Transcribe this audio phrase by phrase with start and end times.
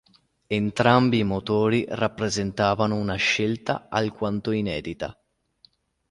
[0.47, 5.15] Entrambi i motori rappresentavano una scelta alquanto inedita.